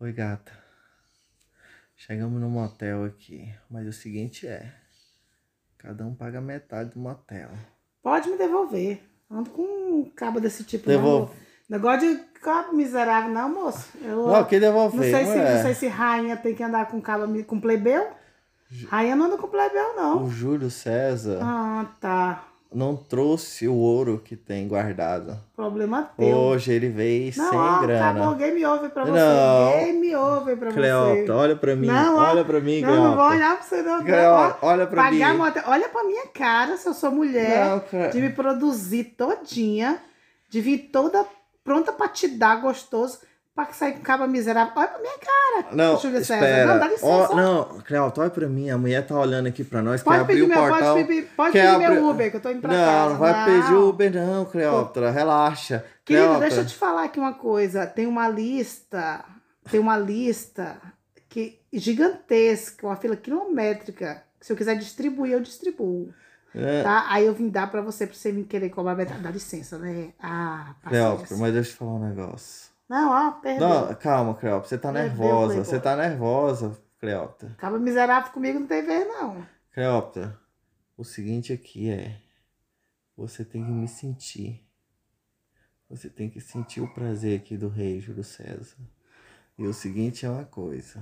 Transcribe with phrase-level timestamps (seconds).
[0.00, 0.50] Oi, gata.
[1.94, 4.72] Chegamos no motel aqui, mas o seguinte é:
[5.76, 7.50] cada um paga metade do motel.
[8.02, 9.02] Pode me devolver.
[9.30, 10.86] Ando com um cabo desse tipo.
[10.86, 11.34] Devolve.
[11.68, 11.78] Não.
[11.78, 13.90] Negócio de cabo miserável, não, moço.
[14.02, 15.12] Eu, Não, que devolver.
[15.12, 18.10] não sei, se, não sei se rainha tem que andar com cabo com plebeu.
[18.88, 20.24] Rainha não anda com plebeu, não.
[20.24, 22.49] O Júlio César Ah, tá.
[22.72, 25.36] Não trouxe o ouro que tem guardado.
[25.56, 26.36] Problema teu.
[26.36, 28.10] Hoje ele veio não, sem ó, grana.
[28.10, 28.34] acabou.
[28.36, 29.10] Game over pra você.
[29.12, 29.72] Não.
[29.84, 31.30] Game over pra Cleota, você.
[31.30, 31.86] olha pra mim.
[31.88, 32.20] Não, ó.
[32.30, 33.34] olha pra mim, Não, não vou Cleota.
[33.34, 34.04] olhar pra você, não.
[34.04, 35.38] Cleota, olha pra pagar mim.
[35.38, 35.62] motel.
[35.66, 37.66] Olha pra minha cara se eu sou mulher.
[37.92, 39.98] Não, de me produzir todinha,
[40.48, 41.24] de vir toda
[41.64, 43.18] pronta pra te dar gostoso,
[43.54, 44.72] pra sair com caba miserável.
[44.76, 45.74] Olha pra minha cara.
[45.76, 46.34] Não, Júlio César.
[46.36, 46.66] espera.
[46.66, 47.06] Não, dá licença.
[47.06, 48.70] Ó, não, Cleota, olha pra mim.
[48.70, 50.02] A mulher tá olhando aqui pra nós.
[50.02, 50.94] Pode quer abrir pedir, o meu, portão.
[50.94, 53.10] pode pedir, pode pedir meu abrir- Uber, que eu tô indo pra não, casa.
[53.10, 55.10] não vai pedir Uber não, Cleópatra.
[55.10, 55.84] Relaxa.
[56.04, 56.40] Querido, Cleópatra.
[56.48, 57.86] deixa eu te falar aqui uma coisa.
[57.86, 59.24] Tem uma lista,
[59.70, 60.76] tem uma lista
[61.28, 64.22] que gigantesca, uma fila quilométrica.
[64.40, 66.12] Se eu quiser distribuir, eu distribuo.
[66.54, 67.06] É, Tá?
[67.08, 69.20] Aí eu vim dar pra você, pra você me querer cobrar metade.
[69.22, 70.08] Dá licença, né?
[70.20, 72.70] Ah, Cleópatra, mas deixa eu te falar um negócio.
[72.90, 73.86] Não, ó, perdão.
[73.86, 74.68] Não, calma, Cleópatra.
[74.68, 75.44] Você tá Perdeu, nervosa.
[75.46, 75.64] Playboy.
[75.64, 77.52] Você tá nervosa, Cleópatra.
[77.52, 79.46] Acaba miserável comigo, não tem vez, não.
[79.72, 80.36] Cleópatra,
[80.96, 82.20] o seguinte aqui é.
[83.16, 84.66] Você tem que me sentir.
[85.88, 88.76] Você tem que sentir o prazer aqui do rei Júlio César.
[89.56, 91.00] E o seguinte é uma coisa.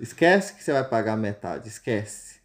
[0.00, 2.40] Esquece que você vai pagar metade, esquece.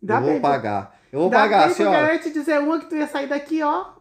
[0.00, 0.96] Dá eu vou pagar.
[1.10, 2.06] Eu vou Dá pagar, bem eu senhora.
[2.06, 3.97] quero te dizer uma que tu ia sair daqui, ó.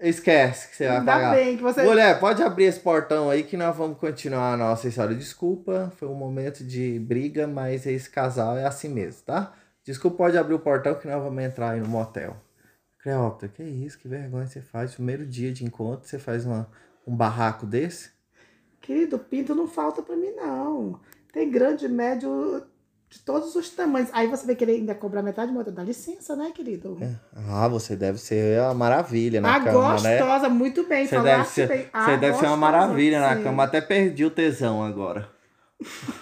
[0.00, 1.34] Esquece que você vai Ainda pagar.
[1.34, 1.82] bem que você.
[1.82, 5.14] Mulher, pode abrir esse portão aí que nós vamos continuar a nossa história.
[5.14, 9.52] Desculpa, foi um momento de briga, mas esse casal é assim mesmo, tá?
[9.84, 12.36] Desculpa, pode abrir o portão que nós vamos entrar aí no motel.
[13.02, 13.98] Cleópatra, que isso?
[13.98, 14.94] Que vergonha você faz.
[14.94, 16.68] Primeiro dia de encontro, você faz uma,
[17.06, 18.10] um barraco desse?
[18.80, 20.98] Querido, pinto não falta pra mim, não.
[21.32, 22.62] Tem grande, médio,
[23.10, 24.08] de todos os tamanhos.
[24.12, 25.72] Aí você vai querer ainda cobrar metade, moto.
[25.72, 26.96] Dá licença, né, querido?
[27.48, 30.18] Ah, você deve ser a maravilha na a cama, né?
[30.18, 31.06] gostosa, muito bem.
[31.06, 31.86] Você deve ser, bem.
[31.92, 33.42] A você deve ser uma gostosa, maravilha na sim.
[33.42, 33.64] cama.
[33.64, 35.28] Até perdi o tesão agora.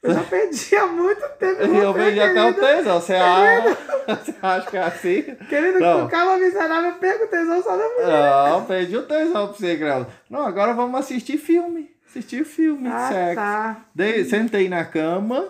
[0.00, 1.62] Eu já perdi há muito tempo.
[1.74, 3.00] Eu perdi até o tesão.
[3.00, 3.76] Você acha,
[4.06, 5.22] você acha que é assim?
[5.48, 6.02] Querido, Não.
[6.02, 8.50] com calma miserável, eu perco o tesão só da mulher.
[8.50, 10.14] Não, perdi o tesão pra você, Cleópatra.
[10.30, 11.90] Não, agora vamos assistir filme.
[12.08, 13.34] Assistir filme de Ah, sexo.
[13.34, 13.84] tá.
[13.92, 15.48] Dei- sentei na cama.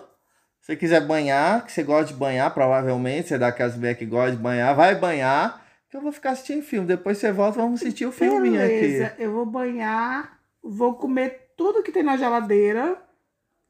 [0.69, 4.05] Se você quiser banhar, que você gosta de banhar, provavelmente, você é daquelas mulheres que
[4.05, 6.85] gosta de banhar, vai banhar, que eu vou ficar assistindo filme.
[6.85, 9.23] Depois você volta, vamos assistir o filminho Beleza, aqui.
[9.23, 13.01] eu vou banhar, vou comer tudo que tem na geladeira,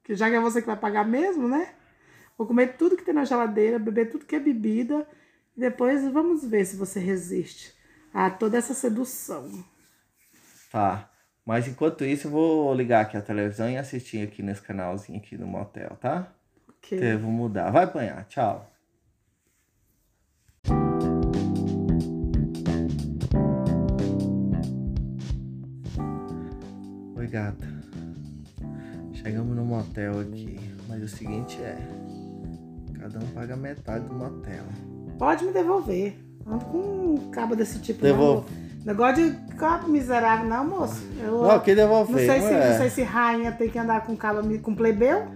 [0.04, 1.70] que já que é você que vai pagar mesmo, né?
[2.38, 5.08] Vou comer tudo que tem na geladeira, beber tudo que é bebida,
[5.56, 7.74] e depois vamos ver se você resiste
[8.14, 9.50] a toda essa sedução.
[10.70, 11.10] Tá.
[11.46, 15.38] Mas enquanto isso, eu vou ligar aqui a televisão e assistir aqui nesse canalzinho aqui
[15.38, 16.36] no motel, tá?
[16.84, 17.00] Ok.
[17.00, 17.72] Eu vou mudar.
[17.72, 18.26] Vai banhar.
[18.28, 18.66] Tchau.
[27.16, 27.68] Oi, gata.
[29.14, 31.78] Chegamos no motel aqui, mas o seguinte é:
[33.00, 34.64] cada um paga metade do motel.
[35.18, 36.18] Pode me devolver.
[36.48, 38.02] Ando com um cabo desse tipo.
[38.02, 38.50] Devolve.
[38.52, 38.70] Não.
[38.86, 41.06] Negócio de cabo miserável, não, moço.
[41.22, 42.26] Eu, Não, que devolver.
[42.26, 42.70] Não sei, se, ué.
[42.70, 45.28] não sei se rainha tem que andar com cabo com plebeu.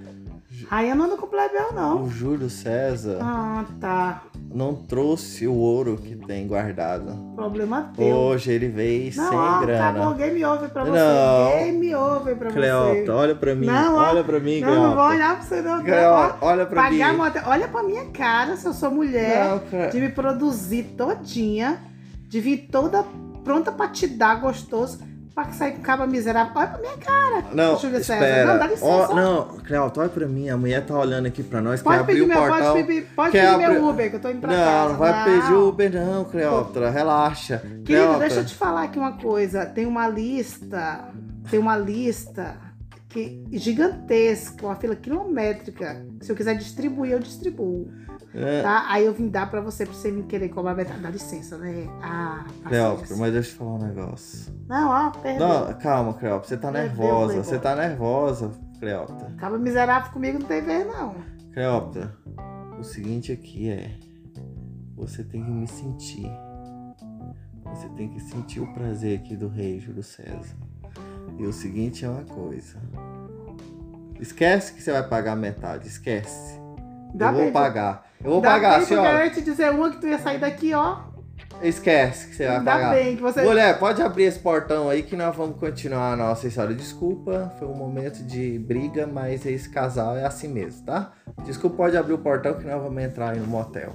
[0.69, 2.03] Rainha não anda com plebeu, não.
[2.03, 4.23] O Júlio César Ah, tá.
[4.53, 7.13] não trouxe o ouro que tem guardado.
[7.35, 8.15] Problema teu.
[8.15, 9.89] Hoje ele veio não, sem ó, grana.
[9.89, 10.13] acabou.
[10.15, 10.91] Game over pra você.
[10.91, 11.49] Não.
[11.59, 13.11] Game over pra Cleópatra, você.
[13.11, 13.65] olha pra mim.
[13.65, 14.09] Não, ó.
[14.09, 15.83] olha pra mim, Não, não vou olhar pra você, não.
[15.83, 17.17] Cleópatra, Ó, olha pra Pagar mim.
[17.17, 17.43] motel.
[17.45, 19.45] Olha pra minha cara se eu sou mulher.
[19.49, 21.79] Não, Cle- De me produzir todinha.
[22.27, 23.03] De vir toda
[23.43, 24.99] pronta pra te dar gostoso.
[25.33, 26.51] Pra sair com caba miserável.
[26.55, 27.43] Olha pra minha cara.
[27.53, 28.13] Não, Júlio César.
[28.13, 28.45] espera.
[28.53, 28.85] Não, dá licença.
[28.85, 30.47] Ó, não, Cleópatra, olha pra mim.
[30.49, 31.81] A mulher tá olhando aqui pra nós.
[31.81, 32.73] Pode pedir, meu, portão.
[32.73, 34.89] pode pedir, pode pedir abrir- meu Uber, que eu tô indo pra não, casa.
[34.89, 36.91] não vai pedir Uber não, Cleópatra.
[36.91, 37.63] Relaxa.
[37.83, 38.19] Cleópatra.
[38.19, 39.65] deixa eu te falar aqui uma coisa.
[39.65, 41.05] Tem uma lista,
[41.49, 42.55] tem uma lista
[43.09, 46.05] que gigantesca, uma fila quilométrica.
[46.21, 47.89] Se eu quiser distribuir, eu distribuo.
[48.35, 48.85] É, Tá?
[48.87, 50.99] Aí eu vim dar pra você, pra você me querer cobrar metade.
[51.01, 51.87] Dá licença, né?
[52.01, 54.53] Ah, Cleópatra, mas deixa eu te falar um negócio.
[54.67, 55.11] Não, ó.
[55.39, 56.49] Não, calma, Cleópatra.
[56.49, 57.25] Você tá Perdeu, nervosa.
[57.25, 57.43] Playboy.
[57.43, 59.27] Você tá nervosa, Cleópatra.
[59.37, 61.15] Acaba miserável comigo, não tem vez, não.
[61.53, 62.17] Cleópatra,
[62.79, 63.91] o seguinte aqui é.
[64.95, 66.31] Você tem que me sentir.
[67.65, 70.55] Você tem que sentir o prazer aqui do rei Júlio César.
[71.37, 72.77] E o seguinte é uma coisa.
[74.19, 76.61] Esquece que você vai pagar metade, esquece.
[77.13, 78.05] Dá eu vou bem, pagar.
[78.23, 79.17] Eu vou Dá pagar, bem que eu senhora.
[79.19, 80.97] quero te dizer uma que tu ia sair daqui, ó.
[81.61, 82.93] Esquece que você vai Ainda pagar.
[82.95, 83.41] bem que você.
[83.43, 86.75] Mulher, pode abrir esse portão aí que nós vamos continuar a nossa história.
[86.75, 91.11] Desculpa, foi um momento de briga, mas esse casal é assim mesmo, tá?
[91.45, 93.93] Desculpa, pode abrir o portão que nós vamos entrar aí no motel.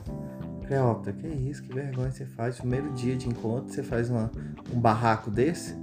[0.67, 1.63] Cleópatra, que isso?
[1.63, 2.59] Que vergonha você faz.
[2.59, 4.31] Primeiro dia de encontro, você faz uma,
[4.73, 5.75] um barraco desse?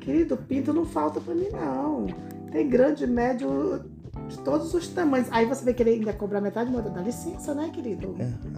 [0.00, 2.06] Querido, pinto não falta pra mim, não.
[2.50, 3.84] Tem grande, médio,
[4.32, 5.28] de todos os tamanhos.
[5.30, 6.90] Aí você vai querer ainda cobrar metade de moda.
[6.90, 8.16] Dá licença, né, querido?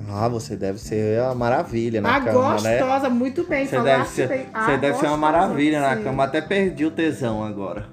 [0.08, 2.78] Ah, você deve ser uma maravilha na ah, cama, né?
[2.78, 3.66] gostosa, muito bem.
[3.66, 4.46] Você deve ser, bem.
[4.54, 6.04] Ah, você deve ser uma maravilha na sim.
[6.04, 6.24] cama.
[6.24, 7.86] Até perdi o tesão agora.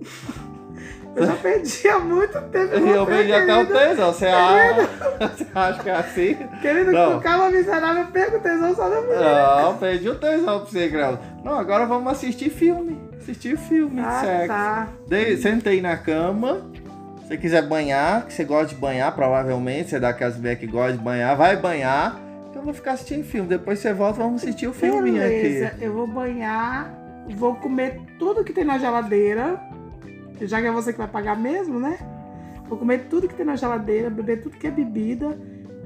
[1.16, 2.74] Eu já perdi há muito tempo.
[2.74, 4.12] Eu perdi até o tesão.
[4.12, 4.88] Você acha,
[5.36, 6.36] você acha que é assim?
[6.60, 7.12] Querido, Não.
[7.14, 9.62] com calma miserável, eu perco o tesão só da mulher.
[9.62, 11.18] Não, perdi o tesão pra você, Grau.
[11.44, 13.00] Não, agora vamos assistir filme.
[13.16, 14.48] Assistir filme de Ah, sexo.
[14.48, 14.88] tá.
[15.06, 16.62] Dei- sentei na cama.
[17.24, 20.66] Se você quiser banhar, que você gosta de banhar, provavelmente, você é daquelas mulheres que
[20.66, 22.20] gosta de banhar, vai banhar.
[22.52, 23.48] Que eu vou ficar assistindo filme.
[23.48, 25.84] Depois você volta, vamos assistir o filminho Beleza, aqui.
[25.84, 26.94] eu vou banhar,
[27.34, 29.58] vou comer tudo que tem na geladeira,
[30.42, 31.98] já que é você que vai pagar mesmo, né?
[32.68, 35.38] Vou comer tudo que tem na geladeira, beber tudo que é bebida,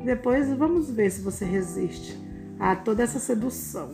[0.04, 2.18] depois vamos ver se você resiste
[2.58, 3.92] a toda essa sedução.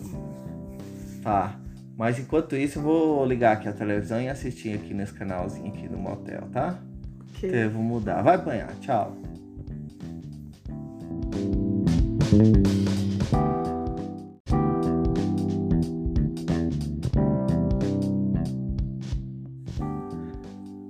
[1.23, 1.61] Tá.
[1.95, 5.87] Mas enquanto isso, eu vou ligar aqui a televisão e assistir aqui nesse canalzinho aqui
[5.87, 6.79] do motel, tá?
[7.37, 7.51] Ok.
[7.65, 8.23] Eu vou mudar.
[8.23, 8.73] Vai banhar.
[8.81, 9.17] Tchau.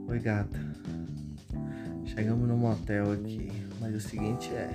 [0.09, 0.59] Oi, gata.
[2.05, 3.51] Chegamos no motel aqui.
[3.81, 4.71] Mas o seguinte é: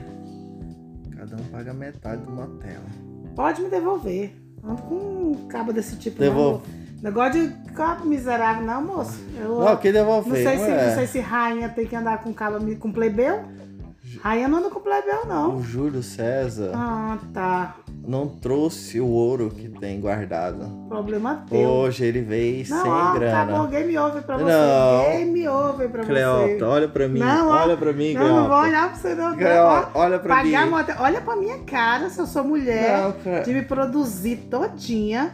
[1.16, 2.82] cada um paga metade do motel.
[3.36, 4.34] Pode me devolver.
[4.64, 6.64] Ando com um cabo desse tipo, Devolvo.
[6.68, 6.90] não.
[7.04, 9.20] Negócio de cabo miserável, não, moço.
[9.40, 10.44] Eu, Não, que devolver.
[10.44, 10.88] Não sei, se, mulher.
[10.88, 13.44] não sei se rainha tem que andar com cabo com plebeu.
[14.22, 15.58] Rainha não anda com plebeu, não.
[15.58, 17.76] O Júlio César Ah, tá.
[18.08, 20.68] não trouxe o ouro que tem guardado.
[20.90, 21.60] Problema teu.
[21.70, 23.44] Hoje ele veio não, sem ó, grana.
[23.44, 24.44] acabou game over pra você.
[24.46, 25.04] Não.
[25.12, 26.64] Game over pra Cleópatra, você.
[26.64, 27.20] olha pra mim.
[27.20, 27.62] Não, ó.
[27.62, 29.38] olha pra mim, Não, não vou olhar pra você não.
[29.38, 30.72] Cleópatra, Ó, olha pra Pagar mim.
[30.72, 30.96] motel.
[31.00, 33.14] Olha pra minha cara se eu sou mulher.
[33.26, 35.32] Não, De me produzir todinha.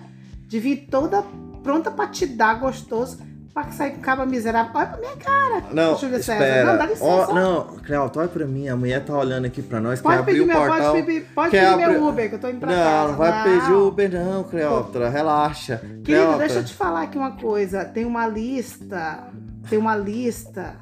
[0.47, 1.23] De vir toda
[1.65, 3.17] pronta pra te dar gostoso.
[3.53, 4.69] Pra sair com caba miserável.
[4.75, 5.63] Olha pra minha cara.
[5.71, 6.33] Não, Júlio César.
[6.33, 6.65] espera.
[6.65, 7.05] Não, dá licença.
[7.05, 8.67] Ó, não, Cleópatra, olha pra mim.
[8.67, 10.01] A mulher tá olhando aqui pra nós.
[10.01, 10.91] Pode quer abrir pedir, o meu, portão.
[10.91, 13.07] pode pedir, pode pedir abrir- meu Uber, que eu tô indo pra não, casa.
[13.07, 15.09] não vai pedir Uber não, Cleópatra.
[15.09, 15.77] Relaxa.
[15.77, 16.37] Querido, Cleópatra.
[16.39, 17.85] deixa eu te falar aqui uma coisa.
[17.85, 19.23] Tem uma lista,
[19.69, 20.75] tem uma lista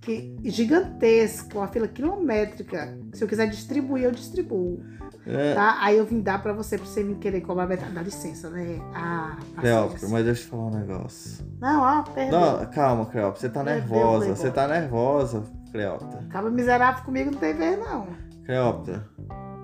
[0.00, 2.98] que, gigantesca, uma fila quilométrica.
[3.12, 4.80] Se eu quiser distribuir, eu distribuo.
[5.26, 5.76] É, Tá?
[5.80, 7.92] Aí eu vim dar pra você, pra você me querer cobrar metade.
[7.92, 8.78] Dá licença, né?
[8.94, 11.46] Ah, Cleópatra, mas deixa eu te falar um negócio.
[11.60, 12.58] Não, ó, perdão.
[12.58, 13.40] Não, calma, Cleópatra.
[13.40, 14.18] Você tá Perdeu, nervosa.
[14.18, 14.36] Playboy.
[14.36, 16.20] Você tá nervosa, Cleópatra.
[16.20, 18.06] Acaba miserável comigo, não tem vez, não.
[18.46, 19.06] Cleópatra,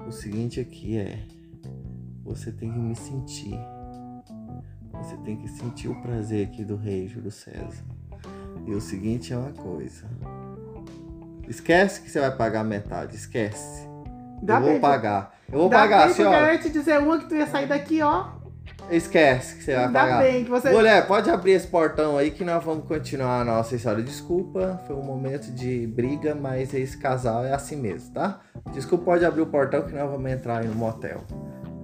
[0.07, 1.19] o seguinte aqui é.
[2.25, 3.59] Você tem que me sentir.
[4.93, 7.85] Você tem que sentir o prazer aqui do rei Júlio César.
[8.67, 10.05] E o seguinte é uma coisa.
[11.49, 13.87] Esquece que você vai pagar metade, esquece.
[14.43, 15.35] Dá eu vou pagar.
[15.53, 16.53] Eu vou Dá pagar, bem, eu senhora.
[16.53, 18.27] ia te dizer uma que tu ia sair daqui, ó.
[18.91, 20.23] Esquece que você vai Ainda pagar.
[20.23, 20.71] bem que você.
[20.71, 24.03] Mulher, pode abrir esse portão aí que nós vamos continuar a nossa história.
[24.03, 28.41] Desculpa, foi um momento de briga, mas esse casal é assim mesmo, tá?
[28.73, 31.23] Desculpa, pode abrir o portão que nós vamos entrar aí no motel.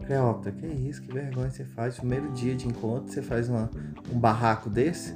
[0.06, 1.00] Cleópatra, que isso?
[1.02, 1.96] Que vergonha você faz.
[1.96, 3.70] Primeiro dia de encontro, você faz uma,
[4.12, 5.14] um barraco desse?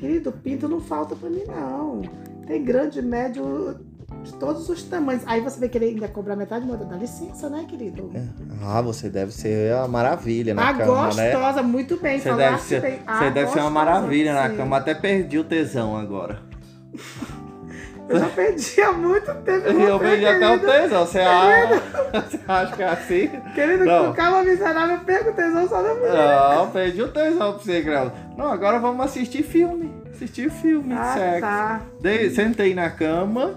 [0.00, 2.00] Querido, pinto não falta pra mim, não.
[2.46, 3.78] Tem grande, médio,
[4.24, 5.22] de todos os tamanhos.
[5.26, 6.86] Aí você vai querer ainda cobrar metade de moda.
[6.86, 8.10] Dá licença, né, querido?
[8.62, 11.32] Ah, você deve ser uma maravilha na ah, cama, né?
[11.32, 12.18] gostosa, muito bem.
[12.18, 12.98] Você deve ser, bem.
[12.98, 14.56] você Ah, deve ser uma maravilha na sim.
[14.56, 14.78] cama.
[14.78, 16.40] Até perdi o tesão agora.
[18.10, 19.68] Eu já perdi há muito tempo.
[19.68, 20.66] Eu perdi até o querido.
[20.72, 21.06] tesão.
[21.06, 21.74] Você acha,
[22.28, 23.30] você acha que é assim?
[23.54, 24.06] Querido, Não.
[24.06, 26.12] com calma miserável, eu perco o tesão só da mulher.
[26.56, 28.12] Não, perdi o tesão pra você, Grau.
[28.36, 29.92] Não, agora vamos assistir filme.
[30.10, 31.40] Assistir filme de Ah, sexo.
[31.40, 31.80] tá.
[32.00, 33.54] Dei- sentei na cama.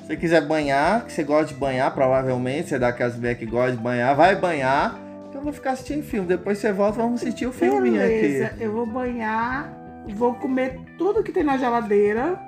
[0.00, 3.46] Se você quiser banhar, que você gosta de banhar, provavelmente, você é daquelas mulheres que
[3.46, 4.94] gosta de banhar, vai banhar.
[5.32, 6.28] Que eu vou ficar assistindo filme.
[6.28, 8.62] Depois você volta, vamos assistir o filminho Beleza, aqui.
[8.62, 9.68] eu vou banhar,
[10.14, 12.38] vou comer tudo que tem na geladeira,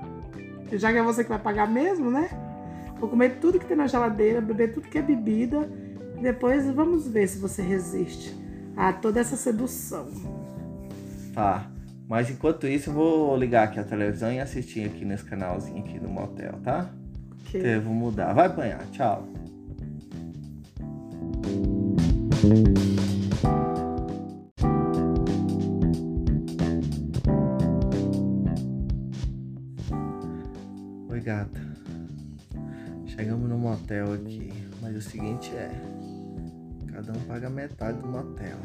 [0.73, 2.29] já que é você que vai pagar mesmo, né?
[2.99, 5.69] Vou comer tudo que tem na geladeira, beber tudo que é bebida,
[6.21, 8.35] depois vamos ver se você resiste
[8.77, 10.09] a toda essa sedução.
[11.35, 11.71] Tá.
[12.09, 15.99] Mas enquanto isso, eu vou ligar aqui a televisão e assistir aqui nesse canalzinho aqui
[15.99, 16.91] do motel, tá?
[17.43, 17.61] Ok.
[17.63, 18.33] Eu vou mudar.
[18.33, 18.85] Vai banhar.
[18.93, 19.29] Tchau.
[31.29, 31.61] Gata.
[33.07, 34.51] Chegamos no motel aqui.
[34.81, 35.71] Mas o seguinte é:
[36.91, 38.57] Cada um paga metade do motel.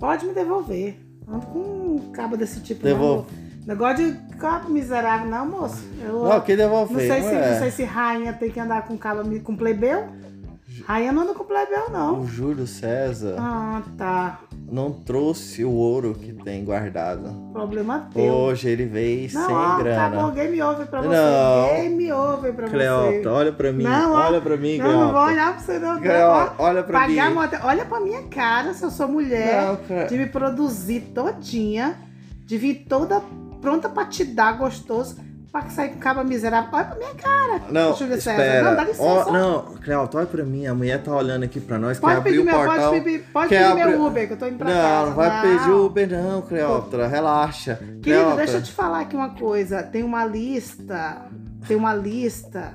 [0.00, 0.98] Pode me devolver.
[1.28, 2.82] Ando com um cabo desse tipo.
[2.82, 3.30] Devolve.
[3.36, 3.46] Não.
[3.66, 5.84] Negócio de cabo miserável, não, moço.
[6.00, 7.08] Eu, Não, que devolver.
[7.08, 10.06] não sei, se, não sei se rainha tem que andar com cabo com plebeu.
[10.86, 12.20] Rainha não anda com plebeu, não.
[12.20, 14.38] O Júlio César Ah, tá.
[14.70, 17.28] não trouxe o ouro que tem guardado.
[17.52, 18.32] Problema teu.
[18.32, 20.06] Hoje ele veio não, sem ó, grana.
[20.06, 20.30] acabou.
[20.32, 21.08] Game over pra você.
[21.08, 21.74] Não.
[21.82, 23.26] Game over pra Cleota, você.
[23.26, 23.82] olha pra mim.
[23.82, 24.26] Não, ó.
[24.26, 25.30] olha pra mim, Não, não vou Cleota.
[25.32, 26.00] olhar pra você, não.
[26.00, 27.34] Cleota, olha pra Pagar mim.
[27.34, 27.60] motel.
[27.64, 29.66] Olha pra minha cara se eu sou mulher.
[29.66, 30.04] Não, cara.
[30.06, 31.96] de me produzir todinha,
[32.44, 33.20] de vir toda
[33.60, 35.16] pronta pra te dar gostoso,
[35.62, 36.70] pra sair com caba miserável.
[36.72, 37.60] Olha pra minha cara.
[37.70, 38.30] Não, Júlio César.
[38.32, 38.62] espera.
[38.64, 39.02] Não, dá licença.
[39.02, 40.66] Ó, não, Cleota, olha pra mim.
[40.66, 41.98] A mulher tá olhando aqui pra nós.
[41.98, 44.32] Pode quer abrir pedir, o meu, pode pedir, pode quer pedir meu abrir- Uber, que
[44.32, 45.06] eu tô indo pra Não, casa.
[45.08, 47.06] não vai pedir o Uber não, Cleópatra.
[47.08, 47.76] Relaxa.
[47.76, 48.36] Querido, Cleópatra.
[48.36, 49.82] deixa eu te falar aqui uma coisa.
[49.82, 51.22] Tem uma lista,
[51.66, 52.74] tem uma lista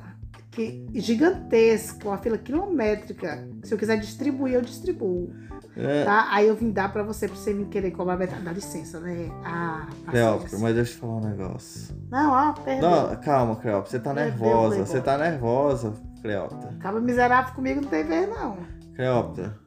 [0.51, 3.47] que, gigantesca, uma fila quilométrica.
[3.63, 5.31] Se eu quiser distribuir, eu distribuo.
[5.77, 6.27] É, Tá?
[6.31, 8.43] Aí eu vim dar pra você, pra você me querer cobrar metade.
[8.43, 9.29] Dá licença, né?
[9.43, 11.95] Ah, Cleópatra, mas deixa eu te falar um negócio.
[12.09, 13.09] Não, ó, perdão.
[13.09, 13.91] Não, calma, Cleópatra.
[13.91, 14.85] Você tá Perdeu, nervosa.
[14.85, 16.69] Você tá nervosa, Cleópatra.
[16.71, 18.57] Acaba miserável comigo, não tem vez, não.
[18.95, 19.57] Cleópatra,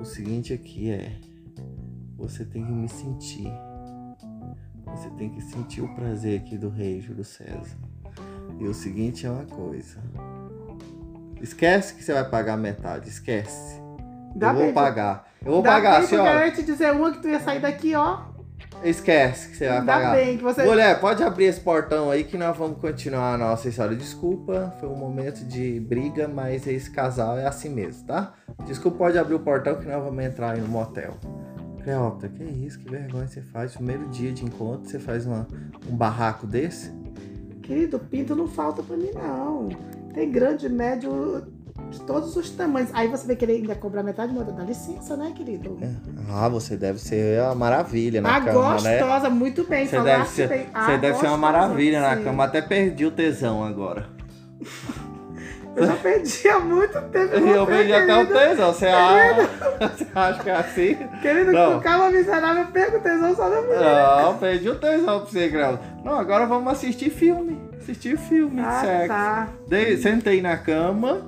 [0.00, 1.16] o seguinte aqui é.
[2.16, 3.50] Você tem que me sentir.
[4.86, 7.76] Você tem que sentir o prazer aqui do rei Júlio César.
[8.58, 9.98] E o seguinte é uma coisa.
[11.40, 13.80] Esquece que você vai pagar metade, esquece.
[14.34, 15.29] Dá eu vou pagar.
[15.44, 16.38] Eu vou Dá pagar, bem que eu senhora.
[16.40, 18.18] quero te dizer uma que tu ia sair daqui, ó.
[18.84, 20.14] Esquece que você vai Ainda pagar.
[20.16, 20.64] bem que você.
[20.64, 23.96] Mulher, pode abrir esse portão aí que nós vamos continuar a nossa história.
[23.96, 28.32] Desculpa, foi um momento de briga, mas esse casal é assim mesmo, tá?
[28.66, 31.14] Desculpa, pode abrir o portão que nós vamos entrar aí no motel.
[31.82, 32.78] Cleópatra, que isso?
[32.78, 33.72] Que vergonha você faz.
[33.74, 35.46] Primeiro dia de encontro, você faz uma-
[35.90, 36.92] um barraco desse?
[37.62, 39.68] Querido, pinto não falta pra mim, não.
[40.14, 41.46] Tem grande, médio,
[41.90, 42.90] de todos os tamanhos.
[42.92, 44.52] Aí você vai querer ainda cobrar metade, moda.
[44.52, 45.78] Dá licença, né, querido?
[46.30, 48.98] Ah, você deve ser a maravilha na ah, cama, né?
[48.98, 49.86] gostosa, muito bem.
[49.86, 50.66] Você deve ser, bem.
[50.72, 52.44] Ah, você deve ser uma maravilha na cama.
[52.44, 54.06] Até perdi o tesão agora.
[55.76, 57.34] Eu já perdi há muito tempo.
[57.36, 58.72] Eu perdi até o tesão.
[58.72, 59.48] Você acha,
[59.96, 60.94] você acha que é assim?
[61.22, 61.74] Querido, Não.
[61.74, 64.22] com calma miserável, eu perco o tesão só da mulher.
[64.22, 65.78] Não, perdi o tesão pra você, Grau.
[66.04, 67.58] Não, agora vamos assistir filme.
[67.78, 69.08] Assistir filme de Ah, sexo.
[69.08, 69.48] tá.
[69.68, 71.22] Dei- sentei na cama.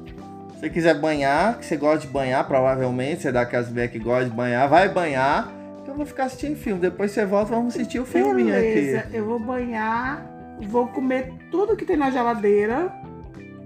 [0.63, 3.99] Se você quiser banhar, que você gosta de banhar, provavelmente, você é daquelas mulheres que
[3.99, 5.53] gosta de banhar, vai banhar.
[5.85, 6.81] Eu vou ficar assistindo filme.
[6.81, 9.17] Depois você volta, vamos assistir o filminho Beleza, aqui.
[9.17, 10.25] eu vou banhar,
[10.69, 12.93] vou comer tudo que tem na geladeira,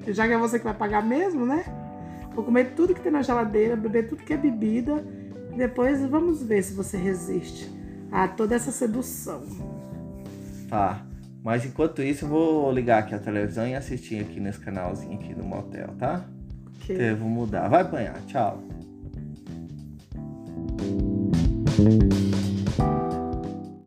[0.09, 1.67] já que é você que vai pagar mesmo, né?
[2.35, 5.05] Vou comer tudo que tem na geladeira, beber tudo que é bebida,
[5.55, 7.71] depois vamos ver se você resiste
[8.11, 9.43] a toda essa sedução.
[10.71, 11.03] Tá.
[11.45, 15.35] Mas enquanto isso, eu vou ligar aqui a televisão e assistir aqui nesse canalzinho aqui
[15.35, 16.25] do motel, tá?
[16.87, 16.97] Ok.
[16.97, 17.69] Eu vou mudar.
[17.69, 18.16] Vai banhar.
[18.28, 18.62] Tchau.